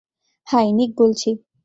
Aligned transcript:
High, 0.47 0.67
Nick 0.71 0.91
বলছি। 0.97 1.29